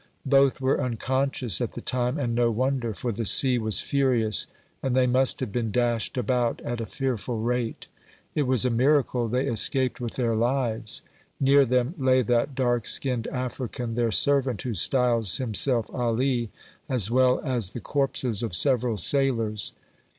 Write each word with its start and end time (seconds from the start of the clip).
Both 0.25 0.59
were 0.59 0.81
unconscious 0.83 1.61
at 1.61 1.73
the 1.73 1.79
time, 1.79 2.17
and 2.17 2.33
no 2.33 2.49
wonder, 2.49 2.91
for 2.95 3.11
the 3.11 3.23
sea 3.23 3.59
was 3.59 3.81
furious 3.81 4.47
and 4.81 4.95
they 4.95 5.05
must 5.05 5.39
have 5.41 5.51
been 5.51 5.69
dashed 5.71 6.17
about 6.17 6.59
at 6.61 6.81
a 6.81 6.87
fearful 6.87 7.37
rate. 7.39 7.85
It 8.33 8.47
was 8.47 8.65
a 8.65 8.71
miracle 8.71 9.27
they 9.27 9.45
escaped 9.45 10.01
with 10.01 10.15
their 10.15 10.35
lives. 10.35 11.03
Near 11.39 11.65
them 11.65 11.93
lay 11.99 12.23
that 12.23 12.55
dark 12.55 12.87
skinned 12.87 13.27
African, 13.27 13.93
their 13.93 14.11
servant, 14.11 14.63
who 14.63 14.73
styles 14.73 15.37
himself 15.37 15.85
Ali, 15.93 16.49
as 16.89 17.11
well 17.11 17.39
as 17.41 17.69
the 17.73 17.79
corpses 17.79 18.41
of 18.41 18.55
several 18.55 18.97
sailors. 18.97 19.73